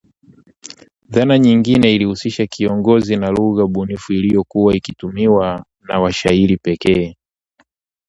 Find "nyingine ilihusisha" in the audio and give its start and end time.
1.39-2.47